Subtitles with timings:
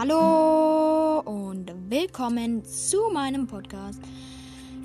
[0.00, 4.00] Hallo und willkommen zu meinem Podcast.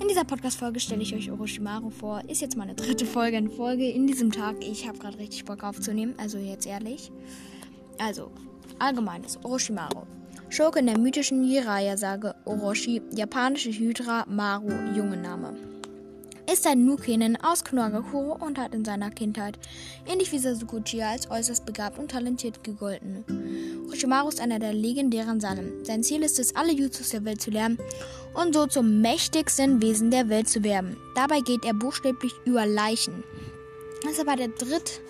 [0.00, 2.22] In dieser Podcast-Folge stelle ich euch Orochimaru vor.
[2.28, 4.56] Ist jetzt meine dritte Folge in Folge in diesem Tag.
[4.58, 7.12] Ich habe gerade richtig Bock aufzunehmen, also jetzt ehrlich.
[8.00, 8.32] Also,
[8.80, 10.02] allgemeines Orochimaru.
[10.48, 15.73] Schurke in der mythischen Jiraiya-Sage Orochi, japanische Hydra, Maru, junge Name
[16.50, 19.58] ist ein Nukenen aus Konohagakure und hat in seiner Kindheit,
[20.06, 23.24] ähnlich wie Sasuke Uchiha, als äußerst begabt und talentiert gegolten.
[23.86, 25.84] Orochimaru ist einer der legendären Sanen.
[25.84, 27.78] Sein Ziel ist es, alle Jutsus der Welt zu lernen
[28.34, 30.96] und so zum mächtigsten Wesen der Welt zu werden.
[31.14, 33.24] Dabei geht er buchstäblich über Leichen.
[34.06, 35.00] Deshalb hat der dritte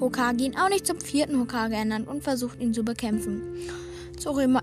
[0.00, 3.42] Hokage ihn auch nicht zum vierten Hokage ernannt und versucht ihn zu bekämpfen.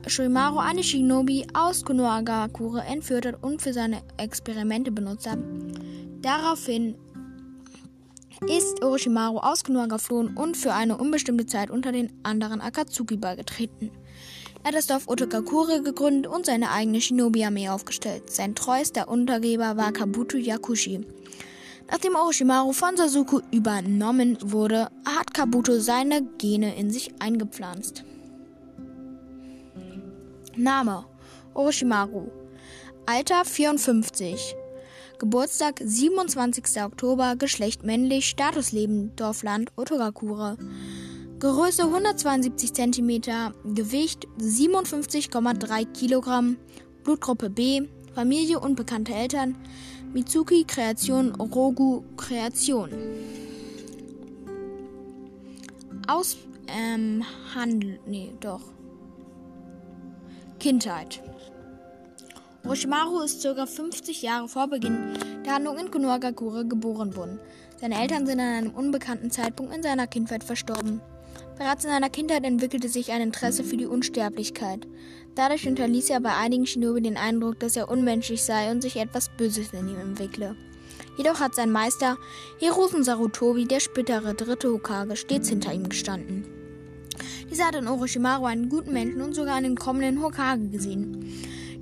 [0.07, 5.39] Shurimaru eine Shinobi aus Konohagakure entführt hat und für seine Experimente benutzt hat.
[6.25, 6.95] Daraufhin
[8.47, 13.91] ist Orochimaru aus Konoha geflohen und für eine unbestimmte Zeit unter den anderen Akatsuki beigetreten.
[14.63, 18.31] Er hat das Dorf Otokakure gegründet und seine eigene Shinobi-Armee aufgestellt.
[18.31, 21.05] Sein treuester Untergeber war Kabuto Yakushi.
[21.91, 28.03] Nachdem Orochimaru von Sasuke übernommen wurde, hat Kabuto seine Gene in sich eingepflanzt.
[30.55, 31.05] Name
[31.53, 32.31] Orochimaru
[33.05, 34.55] Alter 54
[35.19, 36.83] Geburtstag 27.
[36.83, 40.57] Oktober, Geschlecht männlich, Statusleben, Dorfland, Otogakure.
[41.39, 43.21] Größe 172 cm,
[43.73, 46.57] Gewicht 57,3 kg,
[47.03, 49.55] Blutgruppe B, Familie unbekannte Eltern,
[50.13, 52.89] Mitsuki Kreation, Rogu Kreation.
[56.07, 58.61] Aus, ähm, Handel, nee, doch.
[60.59, 61.21] Kindheit.
[62.65, 63.65] Orochimaru ist ca.
[63.67, 65.13] 50 Jahre vor Beginn
[65.45, 67.39] der Handlung in Konohagakure geboren worden.
[67.79, 70.99] Seine Eltern sind an einem unbekannten Zeitpunkt in seiner Kindheit verstorben.
[71.59, 74.87] Bereits in seiner Kindheit entwickelte sich ein Interesse für die Unsterblichkeit.
[75.35, 79.29] Dadurch hinterließ er bei einigen Shinobi den Eindruck, dass er unmenschlich sei und sich etwas
[79.37, 80.55] Böses in ihm entwickle.
[81.17, 82.17] Jedoch hat sein Meister
[82.57, 86.45] Hirosen Sarutobi, der spätere dritte Hokage, stets hinter ihm gestanden.
[87.51, 91.31] Dieser hat in Orochimaru einen guten Menschen und sogar einen kommenden Hokage gesehen.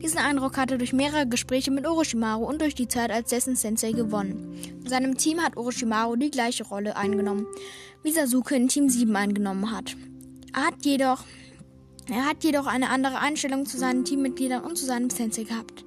[0.03, 3.55] Diesen Eindruck hat er durch mehrere Gespräche mit Orochimaru und durch die Zeit als dessen
[3.55, 4.53] Sensei gewonnen.
[4.83, 7.47] In seinem Team hat Orochimaru die gleiche Rolle eingenommen,
[8.03, 9.95] wie Sasuke in Team 7 eingenommen hat.
[10.53, 11.23] Er hat jedoch,
[12.09, 15.85] er hat jedoch eine andere Einstellung zu seinen Teammitgliedern und zu seinem Sensei gehabt.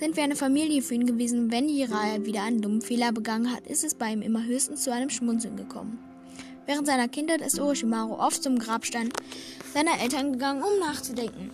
[0.00, 3.66] Sind wir eine Familie für ihn gewesen, wenn Jiraiya wieder einen dummen Fehler begangen hat,
[3.66, 5.98] ist es bei ihm immer höchstens zu einem Schmunzeln gekommen.
[6.64, 9.10] Während seiner Kindheit ist Orochimaru oft zum Grabstein
[9.74, 11.50] seiner Eltern gegangen, um nachzudenken.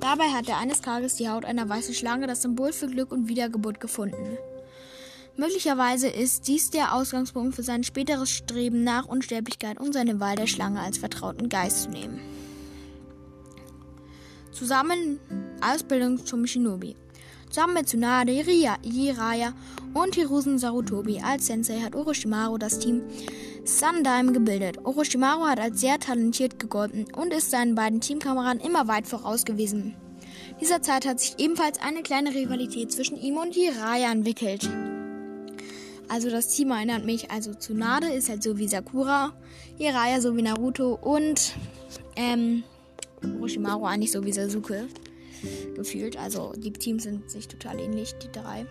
[0.00, 3.28] Dabei hat er eines Tages die Haut einer weißen Schlange, das Symbol für Glück und
[3.28, 4.38] Wiedergeburt, gefunden.
[5.36, 10.46] Möglicherweise ist dies der Ausgangspunkt für sein späteres Streben nach Unsterblichkeit und seine Wahl der
[10.46, 12.20] Schlange als vertrauten Geist zu nehmen.
[14.52, 15.18] Zusammen
[15.62, 16.96] Ausbildung zum Shinobi.
[17.48, 19.52] Zusammen mit Tsunade, Jiraiya
[19.94, 23.02] und Hiruzen Sarutobi als Sensei hat Orochimaru das Team
[23.64, 24.78] Sundyme gebildet.
[24.84, 29.94] Orochimaru hat als sehr talentiert gegolten und ist seinen beiden Teamkameraden immer weit voraus gewesen.
[30.50, 34.68] In dieser Zeit hat sich ebenfalls eine kleine Rivalität zwischen ihm und Jiraiya entwickelt.
[36.08, 39.32] Also das Team erinnert mich, also Tsunade ist halt so wie Sakura,
[39.78, 41.54] Jiraiya so wie Naruto und
[42.16, 42.64] ähm,
[43.22, 44.88] Orochimaru eigentlich so wie Sasuke
[45.74, 46.18] gefühlt.
[46.18, 48.66] Also die Teams sind sich total ähnlich, die drei.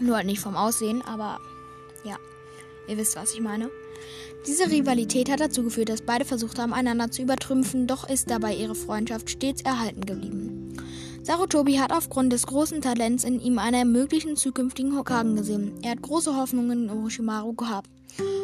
[0.00, 1.40] Nur halt nicht vom Aussehen, aber
[2.04, 2.16] ja.
[2.88, 3.70] Ihr wisst, was ich meine.
[4.46, 8.54] Diese Rivalität hat dazu geführt, dass beide versucht haben, einander zu übertrümpfen, doch ist dabei
[8.54, 10.76] ihre Freundschaft stets erhalten geblieben.
[11.22, 15.72] Sarutobi hat aufgrund des großen Talents in ihm einen möglichen zukünftigen Hokagen gesehen.
[15.82, 17.90] Er hat große Hoffnungen in Orochimaru gehabt.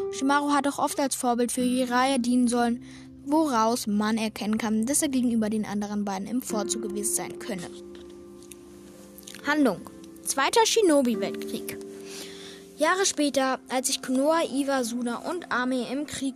[0.07, 2.83] Orochimaru hat auch oft als Vorbild für Jiraiya dienen sollen,
[3.25, 7.71] woraus man erkennen kann, dass er gegenüber den anderen beiden im Vorzug gewesen sein könne.
[9.47, 9.81] Handlung
[10.25, 11.79] Zweiter Shinobi-Weltkrieg
[12.83, 16.35] Jahre später, als sich Konoha, Iwa, Suna und Ame im Krieg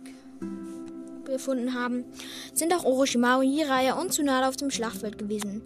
[1.25, 2.05] befunden haben,
[2.53, 5.61] sind auch Orochimaru, Jiraiya und Tsunade auf dem Schlachtfeld gewesen.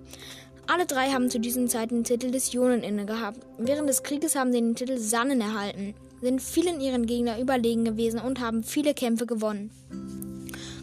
[0.65, 3.45] Alle drei haben zu diesem Zeit den Titel des Jonen inne gehabt.
[3.59, 8.19] Während des Krieges haben sie den Titel Sannen erhalten, sind vielen ihren Gegner überlegen gewesen
[8.19, 9.69] und haben viele Kämpfe gewonnen.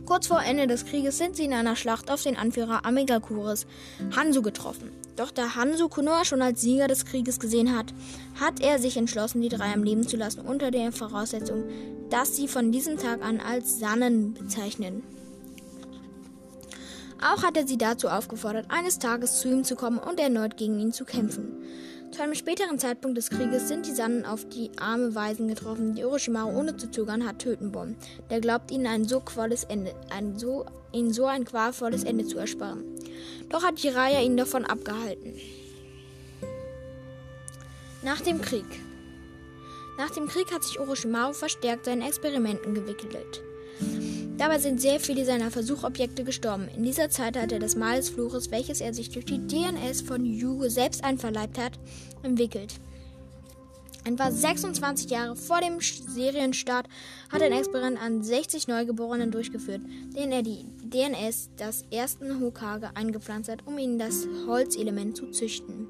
[0.07, 3.67] Kurz vor Ende des Krieges sind sie in einer Schlacht auf den Anführer Amegakuris,
[4.15, 4.93] Hanzo, getroffen.
[5.19, 7.93] Doch da Hanzo Konoha schon als Sieger des Krieges gesehen hat,
[8.41, 11.65] hat er sich entschlossen, die drei am Leben zu lassen, unter der Voraussetzung,
[12.09, 15.03] dass sie von diesem Tag an als Sannen bezeichnen.
[17.21, 20.79] Auch hat er sie dazu aufgefordert, eines Tages zu ihm zu kommen und erneut gegen
[20.79, 21.65] ihn zu kämpfen.
[22.13, 26.05] Zu einem späteren Zeitpunkt des Krieges sind die Sannen auf die arme Weisen getroffen, die
[26.05, 27.97] Orochimaru ohne zu zögern hat töten wollen.
[28.31, 32.39] Der glaubt ihnen ein so quales Ende, ein so, ihnen so ein qualvolles Ende zu
[32.39, 32.85] ersparen.
[33.49, 35.35] Doch hat Jiraiya ihn davon abgehalten.
[38.03, 38.67] Nach dem Krieg.
[39.97, 43.43] Nach dem Krieg hat sich Orochimaru verstärkt seinen Experimenten gewickelt.
[44.39, 46.69] Dabei sind sehr viele seiner Versuchobjekte gestorben.
[46.77, 50.03] In dieser Zeit hat er das Mal des Fluches, welches er sich durch die DNS
[50.03, 51.73] von Yugo selbst einverleibt hat,
[52.23, 52.75] entwickelt.
[54.09, 56.89] Etwa 26 Jahre vor dem Serienstart
[57.31, 59.83] hat ein Experiment an 60 Neugeborenen durchgeführt,
[60.17, 65.89] denen er die DNS des ersten Hokage eingepflanzt hat, um ihnen das Holzelement zu züchten.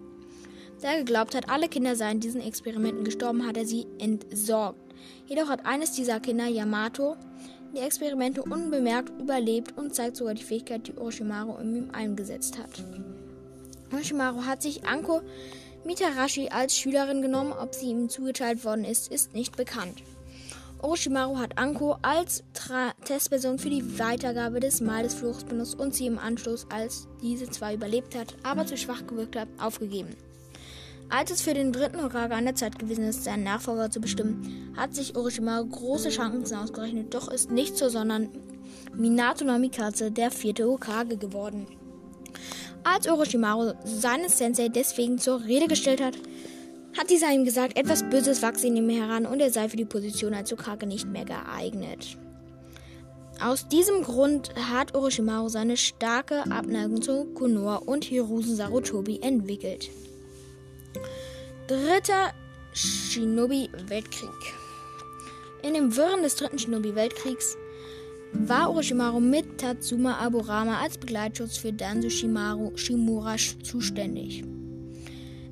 [0.82, 4.80] Da er geglaubt hat, alle Kinder seien diesen Experimenten gestorben, hat er sie entsorgt.
[5.28, 7.16] Jedoch hat eines dieser Kinder, Yamato,
[7.72, 12.82] die Experimente unbemerkt überlebt und zeigt sogar die Fähigkeit, die Orochimaru in ihm eingesetzt hat.
[13.92, 15.22] Orochimaru hat sich Anko
[15.88, 17.54] Mitarashi als Schülerin genommen.
[17.58, 20.02] Ob sie ihm zugeteilt worden ist, ist nicht bekannt.
[20.82, 25.94] Orochimaru hat Anko als Tra Testperson für die Weitergabe des Mal des Fluchs benutzt und
[25.94, 30.14] sie im Anschluss, als diese zwar überlebt hat, aber zu schwach gewirkt hat, aufgegeben.
[31.08, 34.74] Als es für den dritten Hokage an der Zeit gewesen ist, seinen Nachfolger zu bestimmen,
[34.76, 38.28] hat sich Orochimaru große Chancen ausgerechnet, doch ist nicht so, sondern
[38.94, 41.66] Minato no Mikatze der vierte Hokage geworden.
[42.84, 46.14] Als Orochimaru seinen Sensei deswegen zur Rede gestellt hat,
[46.96, 49.84] hat dieser ihm gesagt, etwas Böses wachse in ihm heran und er sei für die
[49.84, 52.16] Position als Hokage nicht mehr geeignet.
[53.40, 59.90] Aus diesem Grund hat Orochimaru seine starke Abneigung zu Konoha und Hiruzen Sarutobi entwickelt.
[61.68, 62.32] Dritter
[62.72, 64.28] Shinobi-Weltkrieg.
[65.62, 67.56] In den Wirren des dritten Shinobi-Weltkriegs
[68.32, 74.44] war Orochimaru mit Tatsuma Aburama als Begleitschutz für Danzo Shimaru Shimura zuständig.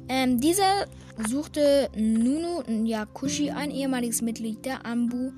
[0.08, 0.86] Ähm, dieser
[1.28, 5.32] suchte Nunu Nyakushi, ein ehemaliges Mitglied der Ambu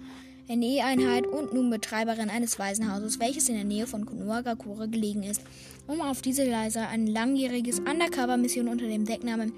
[0.49, 5.43] NE-Einheit und nun Betreiberin eines Waisenhauses, welches in der Nähe von Konohagakure gelegen ist,
[5.87, 9.53] um auf diese Weise eine langjähriges Undercover-Mission unter dem Decknamen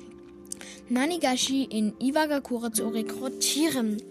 [0.89, 4.03] Nanigashi in Iwagakure zu rekrutieren.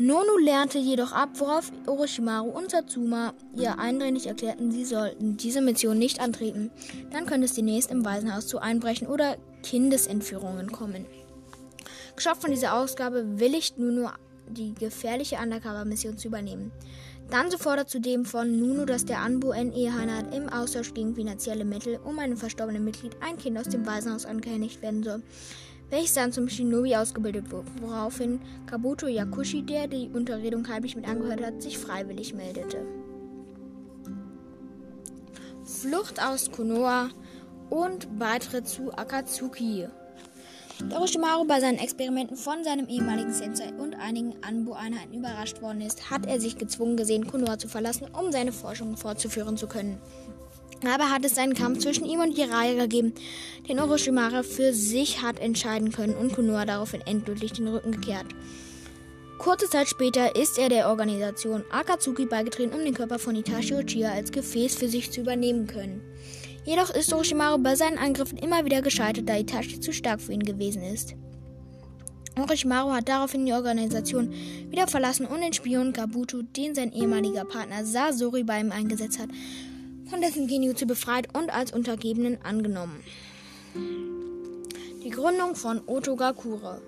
[0.00, 5.98] Nonu lernte jedoch ab, worauf Orochimaru und Satsuma ihr eindringlich erklärten, sie sollten diese Mission
[5.98, 6.70] nicht antreten.
[7.10, 11.04] Dann könnte es demnächst im Waisenhaus zu Einbrechen oder Kindesentführungen kommen.
[12.14, 14.08] Geschafft von dieser Ausgabe willigt Nunu
[14.48, 16.70] die gefährliche Undercover-Mission zu übernehmen.
[17.28, 22.20] Dann fordert zudem von Nunu, dass der Anbu NE-Heimat im Austausch gegen finanzielle Mittel um
[22.20, 25.22] einem verstorbenen Mitglied ein Kind aus dem Waisenhaus angehändigt werden soll
[25.90, 31.42] welches dann zum Shinobi ausgebildet wurde, woraufhin Kabuto Yakushi, der die Unterredung heimlich mit angehört
[31.42, 32.84] hat, sich freiwillig meldete.
[35.64, 37.10] Flucht aus Konoha
[37.70, 39.86] und Beitritt zu Akatsuki.
[40.88, 46.10] Da Orochimaru bei seinen Experimenten von seinem ehemaligen Sensei und einigen Anbu-Einheiten überrascht worden ist,
[46.10, 49.98] hat er sich gezwungen gesehen, Konoha zu verlassen, um seine Forschungen fortzuführen zu können.
[50.86, 53.12] Aber hat es einen Kampf zwischen ihm und Jiraiya gegeben,
[53.68, 58.26] den Orochimaru für sich hat entscheiden können und Konoha daraufhin endgültig den Rücken gekehrt.
[59.38, 64.10] Kurze Zeit später ist er der Organisation Akatsuki beigetreten, um den Körper von Itachi Uchiha
[64.10, 66.00] als Gefäß für sich zu übernehmen können.
[66.64, 70.42] Jedoch ist Orochimaru bei seinen Angriffen immer wieder gescheitert, da Itachi zu stark für ihn
[70.42, 71.14] gewesen ist.
[72.36, 74.32] Orochimaru hat daraufhin die Organisation
[74.70, 79.28] wieder verlassen und den Spion Kabuto, den sein ehemaliger Partner Sasori bei ihm eingesetzt hat,
[80.08, 83.02] von dessen Genjutsu befreit und als Untergebenen angenommen.
[85.04, 86.80] Die Gründung von Otogakure.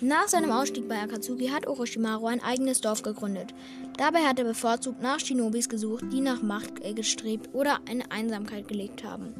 [0.00, 3.52] Nach seinem Ausstieg bei Akatsuki hat Orochimaru ein eigenes Dorf gegründet.
[3.96, 9.02] Dabei hat er bevorzugt nach Shinobis gesucht, die nach Macht gestrebt oder in Einsamkeit gelebt
[9.02, 9.34] haben.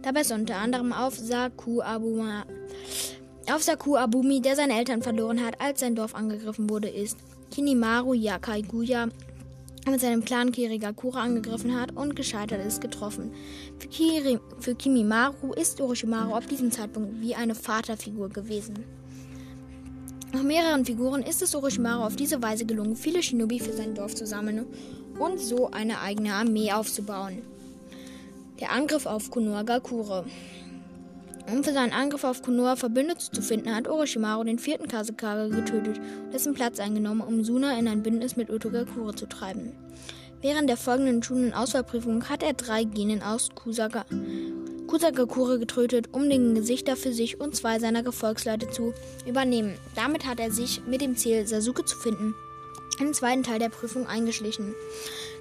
[0.00, 2.46] Dabei ist unter anderem auf Saku Abuma,
[3.52, 7.18] auf Saku Abumi, der seine Eltern verloren hat, als sein Dorf angegriffen wurde, ist
[7.50, 9.08] Kinimaru Yakai Guya
[9.90, 13.32] mit seinem Clan Kirigakura angegriffen hat und gescheitert ist, getroffen.
[13.78, 18.84] Für, Kiri, für Kimimaru ist Orochimaru ab diesem Zeitpunkt wie eine Vaterfigur gewesen.
[20.32, 24.14] Nach mehreren Figuren ist es Orochimaru auf diese Weise gelungen, viele Shinobi für sein Dorf
[24.14, 24.66] zu sammeln
[25.18, 27.42] und so eine eigene Armee aufzubauen.
[28.60, 30.24] Der Angriff auf Konohagakure.
[31.50, 35.98] Um für seinen Angriff auf Konoha Verbündete zu finden, hat Orochimaru den vierten Kasekage getötet
[35.98, 39.72] und dessen Platz eingenommen, um Suna in ein Bündnis mit Otogakure zu treiben.
[40.42, 44.04] Während der folgenden Schulen-Auswahlprüfung hat er drei Genen aus Kusaka,
[44.86, 48.92] Kusagakure getötet, um den Gesichter für sich und zwei seiner Gefolgsleute zu
[49.26, 49.74] übernehmen.
[49.94, 52.34] Damit hat er sich mit dem Ziel, Sasuke zu finden,
[53.00, 54.74] im zweiten Teil der Prüfung eingeschlichen.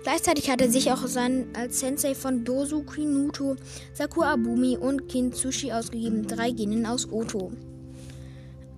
[0.03, 3.55] Gleichzeitig hat er sich auch sein, als Sensei von Dosu Kinuto,
[3.93, 7.51] Sakura Abumi und Kintsushi ausgegeben, drei Genen aus Oto.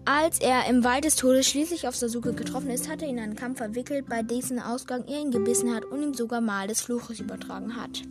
[0.05, 3.23] Als er im Wald des Todes schließlich auf Sasuke getroffen ist, hat er ihn in
[3.23, 6.81] einen Kampf verwickelt, bei dessen Ausgang er ihn gebissen hat und ihm sogar mal des
[6.81, 8.01] Fluches übertragen hat.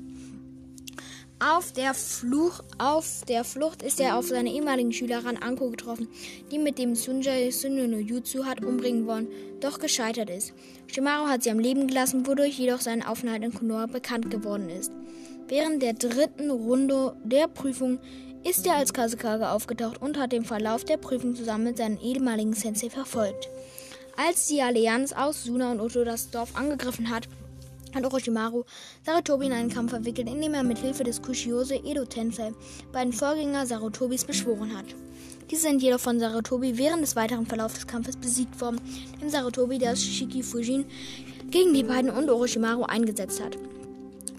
[1.41, 6.09] Auf der, Fluch, auf der Flucht ist er auf seine ehemaligen Schülerin Anko getroffen,
[6.51, 9.29] die mit dem Sunjay Sunyo no Jutsu hat umbringen wollen,
[9.61, 10.53] doch gescheitert ist.
[10.89, 14.91] Shimaru hat sie am Leben gelassen, wodurch jedoch sein Aufenthalt in Konoha bekannt geworden ist.
[15.47, 18.01] Während der dritten Runde der Prüfung
[18.43, 22.55] ist er als Kazekage aufgetaucht und hat den Verlauf der Prüfung zusammen mit seinem ehemaligen
[22.55, 23.49] Sensei verfolgt.
[24.17, 27.29] Als die Allianz aus Suna und Oto das Dorf angegriffen hat,
[27.95, 28.65] hat Orochimaru
[29.05, 32.53] Sarutobi in einen Kampf verwickelt, indem er mit Hilfe des Kushiose Edo Tensei
[32.93, 34.87] beiden Vorgänger Sarutobis beschworen hat.
[35.51, 38.81] Diese sind jedoch von Sarutobi während des weiteren Verlaufs des Kampfes besiegt worden,
[39.15, 40.85] indem Sarutobi das Shiki Fujin
[41.51, 43.57] gegen die beiden und Orochimaru eingesetzt hat.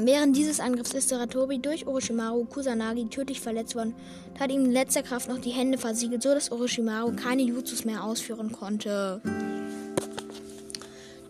[0.01, 3.93] Während dieses Angriffs ist Sarutobi durch Orochimaru Kusanagi tödlich verletzt worden
[4.33, 7.83] und hat ihm in letzter Kraft noch die Hände versiegelt, so dass Orochimaru keine Jutsus
[7.83, 9.21] mehr ausführen konnte.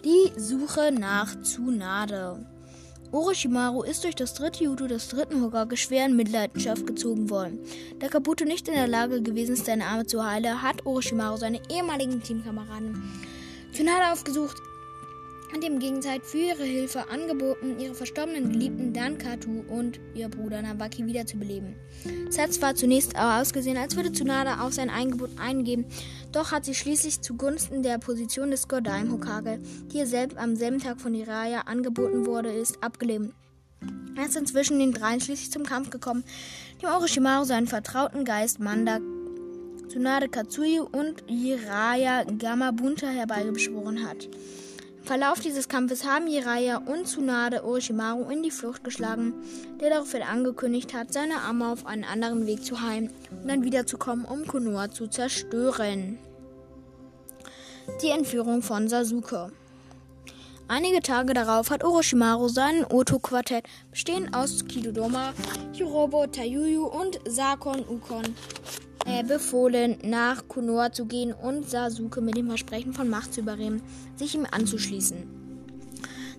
[0.10, 2.44] Die Suche nach Tsunade.
[3.12, 7.60] Orochimaru ist durch das dritte Judo des dritten Hokage schwer in Mitleidenschaft gezogen worden.
[8.00, 11.62] Da Kabuto nicht in der Lage gewesen ist, seine Arme zu heilen, hat Orochimaru seine
[11.70, 13.04] ehemaligen Teamkameraden
[13.72, 14.58] Tsunade aufgesucht
[15.54, 21.06] und ihm gegenseitig für ihre Hilfe angeboten, ihre verstorbenen Geliebten Dankatu und ihr Bruder Nabaki
[21.06, 21.76] wiederzubeleben.
[22.28, 25.86] Es hat zwar zunächst ausgesehen, als würde Tsunade auf sein Angebot eingehen,
[26.32, 29.60] doch hat sie schließlich zugunsten der Position des Godaim Hokage,
[29.92, 33.34] die ihr selbst am selben Tag von Hiraya angeboten wurde, ist abgelehnt.
[34.16, 36.24] Er ist inzwischen den dreien schließlich zum Kampf gekommen,
[36.82, 39.00] dem Orochimaru seinen vertrauten Geist Manda
[39.90, 44.30] Tsunade Katsui und Jiraya Gamabunta herbeigeschworen hat.
[45.10, 49.34] Verlauf dieses Kampfes haben Jiraiya und Tsunade Orochimaru in die Flucht geschlagen,
[49.82, 54.24] der daraufhin angekündigt hat, seine Arme auf einen anderen Weg zu heilen und dann wiederzukommen,
[54.24, 56.20] um Konoha zu zerstören.
[58.04, 59.52] Die Entführung von Sasuke.
[60.68, 65.34] Einige Tage darauf hat Orochimaru sein Oto-Quartett, bestehend aus Kidodoma,
[65.74, 68.36] Hirobo, Tayuyu und Sakon Ukon,
[69.10, 73.82] äh, befohlen, nach Konoha zu gehen und Sasuke mit dem Versprechen von Macht zu überreden,
[74.16, 75.40] sich ihm anzuschließen.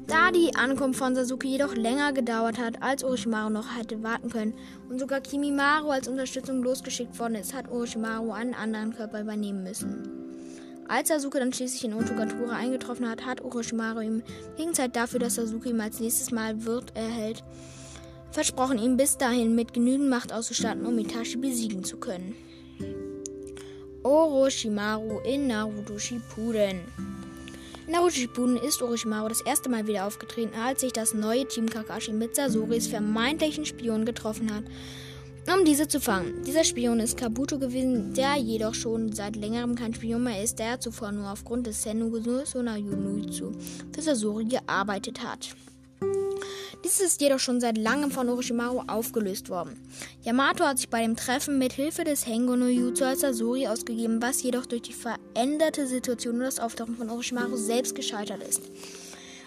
[0.06, 4.54] Da die Ankunft von Sasuke jedoch länger gedauert hat, als Orochimaru noch hätte warten können
[4.88, 10.08] und sogar Kimimaru als Unterstützung losgeschickt worden ist, hat Orochimaru einen anderen Körper übernehmen müssen.
[10.88, 14.22] Als Sasuke dann schließlich in Otogatura eingetroffen hat, hat Orochimaru ihm
[14.56, 17.44] wegen Zeit dafür, dass Sasuke ihm als nächstes Mal Wirt erhält,
[18.32, 22.34] versprochen, ihn bis dahin mit genügend Macht auszustatten, um Itachi besiegen zu können.
[24.02, 26.80] Orochimaru in Naruto Shippuden.
[27.86, 31.68] In Naruto Shippuden ist Orochimaru das erste Mal wieder aufgetreten, als sich das neue Team
[31.68, 34.64] Kakashi mit Sasoris vermeintlichen Spion getroffen hat,
[35.54, 36.42] um diese zu fangen.
[36.44, 40.80] Dieser Spion ist Kabuto gewesen, der jedoch schon seit längerem kein Spion mehr ist, der
[40.80, 42.10] zuvor nur aufgrund des Sennu
[42.46, 43.52] Sonayunutsu
[43.92, 45.50] für Sasori gearbeitet hat.
[46.82, 49.78] Dies ist jedoch schon seit langem von Orochimaru aufgelöst worden.
[50.22, 54.22] Yamato hat sich bei dem Treffen mit Hilfe des Hengo no Jutsu als Sasori ausgegeben,
[54.22, 58.62] was jedoch durch die veränderte Situation und das Auftauchen von Orochimaru selbst gescheitert ist.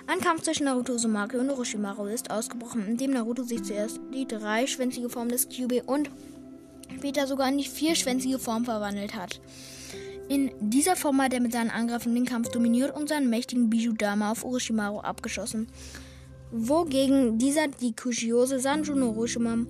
[0.05, 4.27] Ein Kampf zwischen Naruto Uzumaki und Orochimaru ist ausgebrochen, in dem Naruto sich zuerst die
[4.27, 6.11] dreischwänzige Form des Kyubi und
[6.97, 9.41] später sogar in die vierschwänzige Form verwandelt hat.
[10.29, 14.31] In dieser Form hat er mit seinen Angriffen den Kampf dominiert und seinen mächtigen Bijudama
[14.31, 15.67] auf Orochimaru abgeschossen
[16.53, 19.65] wogegen dieser die Kushiose Sanju no Orochimaru,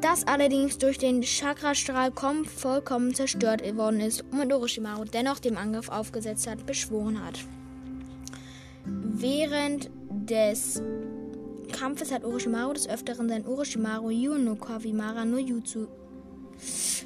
[0.00, 2.12] das allerdings durch den Chakrastrahl
[2.44, 7.38] vollkommen zerstört worden ist und Orochimaru dennoch dem Angriff aufgesetzt hat, beschworen hat.
[8.86, 10.82] Während des
[11.72, 15.86] Kampfes hat Orochimaru des Öfteren sein Orochimaru Yu no Kawimara no Jutsu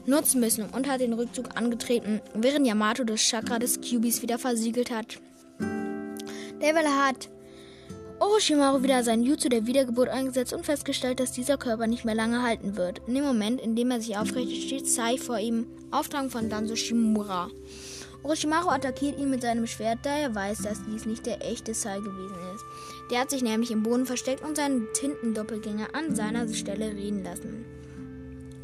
[0.06, 4.90] nutzen müssen und hat den Rückzug angetreten, während Yamato das Chakra des Kyubis wieder versiegelt
[4.90, 5.18] hat.
[6.60, 7.28] Devil hat
[8.20, 12.42] Orochimaru wieder sein Jutsu der Wiedergeburt eingesetzt und festgestellt, dass dieser Körper nicht mehr lange
[12.42, 13.00] halten wird.
[13.06, 16.74] In dem Moment, in dem er sich aufrichtet, steht Sai vor ihm, Auftrag von Danzo
[16.74, 17.48] Shimura.
[18.24, 21.98] Orochimaru attackiert ihn mit seinem Schwert, da er weiß, dass dies nicht der echte Sai
[21.98, 22.64] gewesen ist.
[23.12, 27.64] Der hat sich nämlich im Boden versteckt und seinen Tintendoppelgänger an seiner Stelle reden lassen.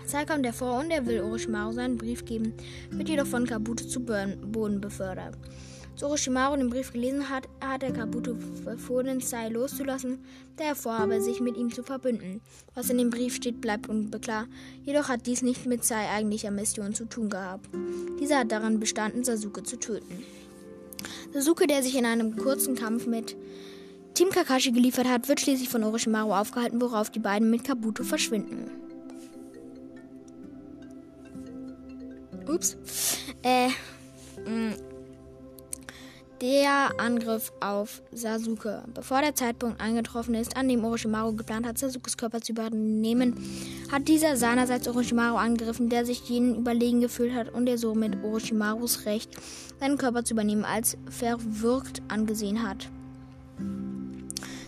[0.05, 2.55] Sai kommt hervor und er will Orochimaru seinen Brief geben,
[2.91, 5.37] wird jedoch von Kabuto zu Boden befördert.
[5.95, 8.35] Als Orochimaru den Brief gelesen hat, hat er Kabuto
[8.65, 10.25] befohlen, Sai loszulassen,
[10.57, 12.41] da er vorhabe, sich mit ihm zu verbünden.
[12.75, 14.49] Was in dem Brief steht, bleibt unklar,
[14.85, 17.69] jedoch hat dies nicht mit Sai eigentlicher Mission zu tun gehabt.
[18.21, 20.25] Dieser hat daran bestanden, Sasuke zu töten.
[21.33, 23.37] Sasuke, der sich in einem kurzen Kampf mit
[24.15, 28.69] Team Kakashi geliefert hat, wird schließlich von Orochimaru aufgehalten, worauf die beiden mit Kabuto verschwinden.
[32.49, 32.77] Ups.
[33.45, 33.69] Äh.
[34.45, 34.75] Mh.
[36.41, 38.83] Der Angriff auf Sasuke.
[38.93, 43.37] Bevor der Zeitpunkt eingetroffen ist, an dem Orochimaru geplant hat, Sasukes Körper zu übernehmen,
[43.93, 49.07] hat dieser seinerseits Orochimaru angegriffen, der sich jenen überlegen gefühlt hat und der somit Orochimarus
[49.07, 49.31] Recht,
[49.79, 52.89] seinen Körper zu übernehmen, als verwirkt angesehen hat.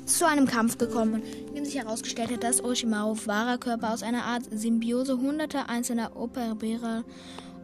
[0.04, 3.92] Es ist zu einem Kampf gekommen, in dem sich herausgestellt hat, dass Orochimaru wahrer Körper
[3.92, 7.02] aus einer Art Symbiose hunderter einzelner operierer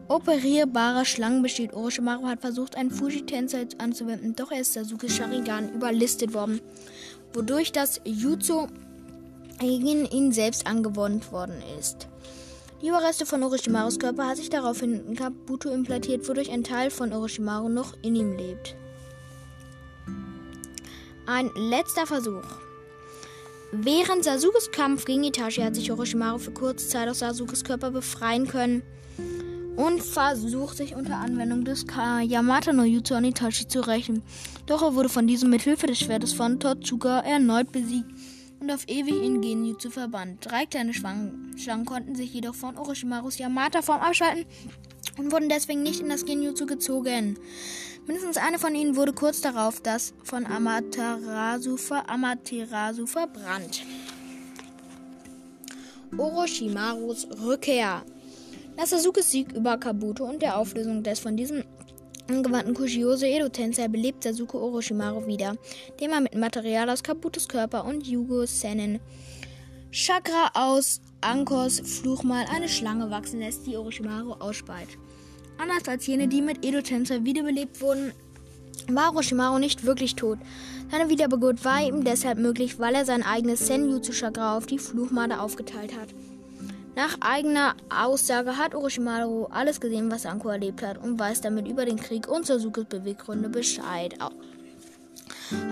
[0.07, 1.73] operierbarer Schlangen besteht.
[1.73, 6.61] Orochimaru hat versucht, einen Fuji-Tänzer anzuwenden, doch er ist Sasukes Sharingan überlistet worden,
[7.33, 8.67] wodurch das Jutsu
[9.59, 12.07] gegen ihn selbst angewandt worden ist.
[12.81, 17.13] Die Überreste von Orochimarus Körper hat sich daraufhin in Kabuto implantiert, wodurch ein Teil von
[17.13, 18.75] Orochimaru noch in ihm lebt.
[21.25, 22.43] Ein letzter Versuch.
[23.71, 28.47] Während Sasukes Kampf gegen Itachi hat sich Orochimaru für kurze Zeit aus Sasukes Körper befreien
[28.47, 28.83] können
[29.75, 31.85] und versucht sich unter Anwendung des
[32.23, 34.21] Yamata no Jutsu an Itachi zu rächen.
[34.65, 38.09] Doch er wurde von diesem mit Hilfe des Schwertes von Totsuka erneut besiegt
[38.59, 40.45] und auf ewig in Genjutsu verbannt.
[40.45, 44.45] Drei kleine Schlangen, konnten sich jedoch von Orochimarus Yamata-Form abschalten
[45.17, 47.37] und wurden deswegen nicht in das Genjutsu gezogen.
[48.05, 51.77] Mindestens eine von ihnen wurde kurz darauf das von Amaterasu,
[52.07, 53.83] Amaterasu verbrannt.
[56.17, 58.03] Orochimarus Rückkehr.
[58.75, 61.63] Nach Sasukes Sieg über Kabuto und der Auflösung des von diesem
[62.27, 65.55] angewandten Kushiyose Edo Tensei belebt Sasuke Orochimaru wieder,
[65.99, 68.99] dem er mit Material aus Kabutos Körper und Yugo Sennen
[69.91, 74.87] Chakra aus Ankors Fluchmal eine Schlange wachsen lässt, die Orochimaru ausspeit.
[75.59, 78.11] Anders als jene, die mit Edo Tensei wiederbelebt wurden,
[78.87, 80.39] war Orochimaru nicht wirklich tot.
[80.89, 85.39] Seine Wiedergeburt war ihm deshalb möglich, weil er sein eigenes Senjutsu Chakra auf die Fluchmade
[85.39, 86.09] aufgeteilt hat.
[86.95, 91.85] Nach eigener Aussage hat Orochimaru alles gesehen, was Anko erlebt hat und weiß damit über
[91.85, 94.15] den Krieg und Sasukes Beweggründe Bescheid.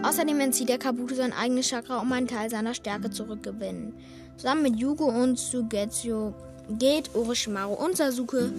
[0.04, 3.94] Außerdem entzieht er Kabuto sein eigenes Chakra, um einen Teil seiner Stärke zurückgewinnen.
[4.38, 6.34] Zusammen mit Yugo und Sugetsu
[6.70, 8.51] geht Orochimaru und Sasuke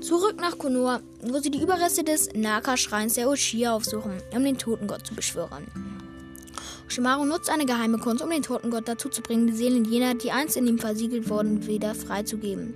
[0.00, 5.06] zurück nach Konoha, wo sie die Überreste des Naka-Schreins der Uchiha aufsuchen, um den Totengott
[5.06, 5.66] zu beschwören.
[6.88, 10.32] Shimaru nutzt eine geheime Kunst, um den Totengott dazu zu bringen, die Seelen jener, die
[10.32, 12.72] einst in ihm versiegelt wurden, wieder freizugeben.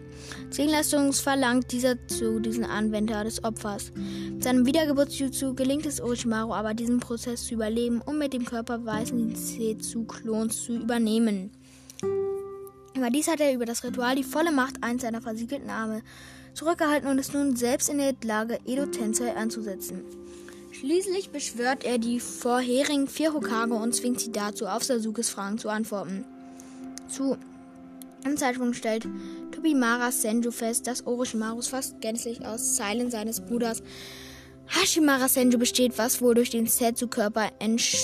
[0.54, 3.90] Gegenleistung verlangt dieser zu diesem Anwender des Opfers.
[3.94, 8.84] Mit seinem Wiedergeburtsjutsu gelingt es Orochimaru aber, diesen Prozess zu überleben, um mit dem Körper
[8.84, 11.50] weißen Zetsu-Klons zu übernehmen.
[12.94, 16.02] Überdies hat er über das Ritual die volle Macht eins seiner versiegelten Arme
[16.54, 20.02] zurückgehalten und ist nun selbst in der Lage, Edo Tensei anzusetzen.
[20.82, 25.68] Schließlich beschwört er die vorherigen vier Hokage und zwingt sie dazu, auf Sasukes Fragen zu
[25.68, 26.24] antworten.
[27.08, 27.36] Zu
[28.24, 29.06] einem Zeitpunkt stellt
[29.52, 33.80] Tobimara Senju fest, dass Orochimarus fast gänzlich aus Zeilen seines Bruders
[34.66, 37.50] Hashimara Senju besteht, was wohl durch den Setsu-Körper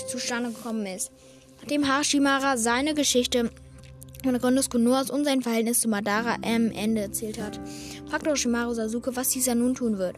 [0.07, 1.11] zustande gekommen ist.
[1.59, 3.51] Nachdem Hashimara seine Geschichte
[4.23, 7.59] von der Gründung Konohas und sein Verhältnis zu Madara am Ende erzählt hat,
[8.09, 10.15] fragt Orochimaru Sasuke, was dieser nun tun wird.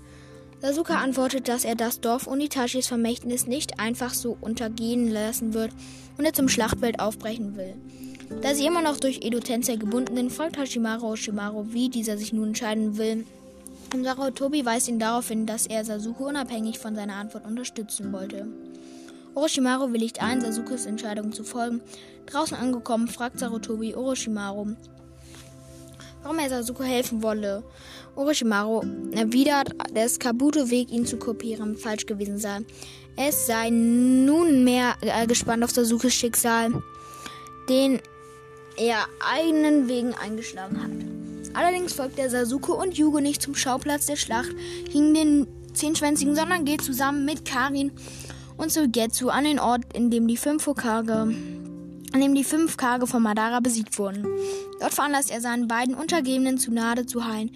[0.61, 5.73] Sasuke antwortet, dass er das Dorf und Itachis Vermächtnis nicht einfach so untergehen lassen wird
[6.18, 7.75] und er zum Schlachtfeld aufbrechen will.
[8.42, 12.33] Da sie immer noch durch Edo Tensei gebunden sind, fragt Hashimaru Oshimaru, wie dieser sich
[12.33, 13.27] nun entscheiden will.
[13.94, 18.46] Und Sarutobi weist ihn darauf hin, dass er Sasuke unabhängig von seiner Antwort unterstützen wollte.
[19.35, 21.81] Orochimaru willigt ein, Sasukes Entscheidung zu folgen.
[22.27, 24.77] Draußen angekommen, fragt Sarutobi Orochimaru,
[26.23, 27.64] warum er Sasuke helfen wolle.
[28.20, 32.59] Orochimaru erwidert, dass Kabuto-Weg, ihn zu kopieren, falsch gewesen sei.
[33.16, 36.83] Es sei nunmehr äh, gespannt auf Sasukes Schicksal,
[37.68, 38.00] den
[38.76, 41.56] er eigenen Wegen eingeschlagen hat.
[41.56, 44.54] Allerdings folgt der Sasuke und Yugo nicht zum Schauplatz der Schlacht
[44.92, 47.90] gegen den Zehnschwänzigen, sondern geht zusammen mit Karin
[48.56, 51.35] und Sugetsu an den Ort, in dem die fünf Hokage
[52.12, 54.26] an dem die fünf Kage von Madara besiegt wurden.
[54.80, 57.50] Dort veranlasst er seinen beiden Untergebenen zu Nade zu heilen,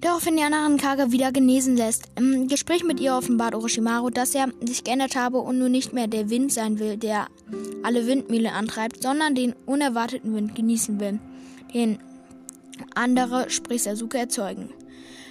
[0.00, 2.04] daraufhin die anderen Kage wieder genesen lässt.
[2.16, 6.06] Im Gespräch mit ihr offenbart Orochimaru, dass er sich geändert habe und nun nicht mehr
[6.06, 7.26] der Wind sein will, der
[7.82, 11.18] alle Windmühlen antreibt, sondern den unerwarteten Wind genießen will,
[11.74, 11.98] den
[12.94, 14.70] andere, sprich Sasuke, erzeugen.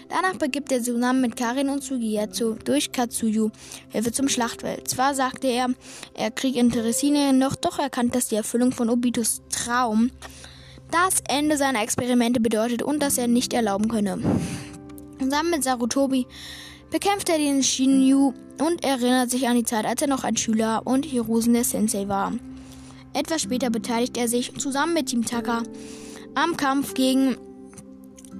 [0.10, 3.52] Danach begibt er zusammen mit Karin und Sugietsu durch Katsuyu
[3.90, 4.88] Hilfe zum Schlachtfeld.
[4.88, 5.68] Zwar sagte er,
[6.16, 10.10] er Krieg interessiere ihn noch, doch erkannt, dass die Erfüllung von Obitos Traum
[10.92, 14.20] das Ende seiner Experimente bedeutet und dass er nicht erlauben könne.
[15.20, 16.26] Zusammen mit Sarutobi
[16.92, 20.82] bekämpft er den Shinju und erinnert sich an die Zeit, als er noch ein Schüler
[20.86, 22.34] und Hirusen der Sensei war.
[23.14, 25.64] Etwas später beteiligt er sich zusammen mit Team Taka
[26.36, 27.38] am Kampf gegen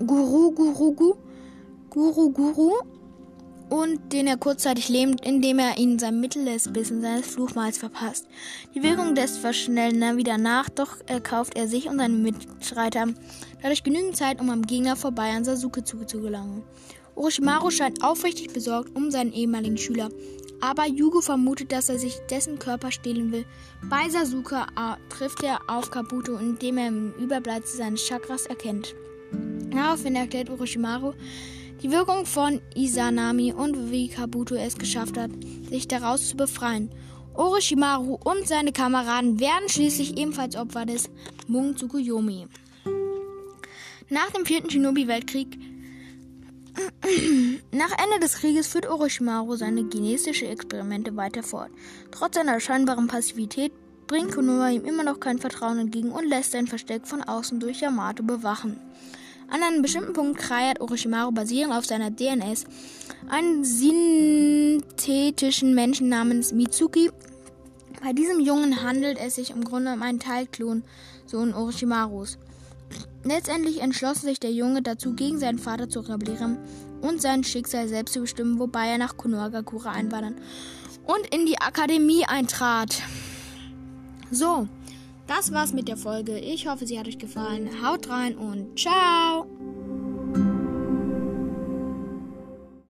[0.06, 1.16] Guru Guru Guru
[1.90, 2.72] Guru Guru
[3.70, 8.28] und den er kurzzeitig lebt, indem er ihn sein mittleres Bissen seines Fluchmals verpasst.
[8.74, 13.08] Die Wirkung des verschnellt er wieder nach, doch erkauft er sich und seine Mitstreiter
[13.62, 16.64] dadurch genügend Zeit, um am Gegner vorbei an Sasuke zu, zu gelangen.
[17.16, 20.10] Orochimaru scheint aufrichtig besorgt um seinen ehemaligen Schüler,
[20.62, 23.46] aber Yugo vermutet, dass er sich dessen Körper stehlen will.
[23.90, 28.96] Bei Sasuke äh, trifft er auf Kabuto, indem er im Überbleibsel seines Chakras erkennt.
[29.72, 31.14] Daraufhin erklärt Orochimaru,
[31.82, 35.32] die Wirkung von Izanami und wie Kabuto es geschafft hat,
[35.70, 36.90] sich daraus zu befreien.
[37.34, 41.10] Orochimaru und seine Kameraden werden schließlich ebenfalls Opfer des
[41.48, 42.48] Mung Tsukuyomi.
[44.10, 45.58] Nach dem vierten Shinobi-Weltkrieg
[47.72, 51.70] nach Ende des Krieges führt Orochimaru seine genetische Experimente weiter fort.
[52.12, 53.72] Trotz seiner scheinbaren Passivität
[54.08, 57.82] bringt Konoha ihm immer noch kein Vertrauen entgegen und lässt sein Versteck von außen durch
[57.82, 58.80] Yamato bewachen.
[59.52, 62.66] An einem bestimmten Punkt kreiert Orochimaru basierend auf seiner DNS
[63.30, 67.10] einen synthetischen Menschen namens Mitsuki.
[68.04, 70.84] Bei diesem Jungen handelt es sich im Grunde um einen Teilklon
[71.26, 72.38] Sohn Orochimarus.
[73.24, 76.58] Letztendlich entschloss sich der Junge dazu, gegen seinen Vater zu rebellieren
[77.02, 80.36] und sein Schicksal selbst zu bestimmen, wobei er nach Konohagakure einwandern
[81.06, 83.02] und in die Akademie eintrat.
[84.32, 84.68] So,
[85.30, 86.40] das war's mit der Folge.
[86.40, 87.70] Ich hoffe, sie hat euch gefallen.
[87.86, 89.46] Haut rein und ciao!